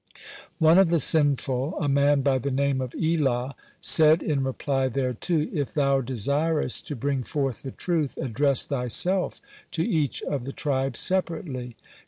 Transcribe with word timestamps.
(4) 0.15 0.31
One 0.69 0.77
of 0.79 0.89
the 0.89 0.99
sinful, 0.99 1.77
a 1.79 1.87
man 1.87 2.23
by 2.23 2.39
the 2.39 2.49
name 2.49 2.81
of 2.81 2.95
Elah, 2.95 3.49
(5) 3.53 3.55
said 3.81 4.23
in 4.23 4.43
reply 4.43 4.89
thereto: 4.89 5.45
"If 5.53 5.75
thou 5.75 6.01
desirest 6.01 6.87
to 6.87 6.95
bring 6.95 7.21
forth 7.21 7.61
the 7.61 7.69
truth, 7.69 8.17
address 8.17 8.65
thyself 8.65 9.39
to 9.73 9.83
each 9.83 10.23
of 10.23 10.45
the 10.45 10.53
tribes 10.53 10.99
separately." 10.99 11.75